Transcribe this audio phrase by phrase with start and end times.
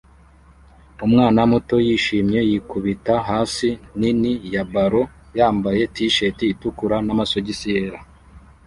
[1.05, 3.69] Umwana muto wishimye yikubita hasi
[3.99, 7.99] nini ya ballon yambaye t-shati itukura n amasogisi yera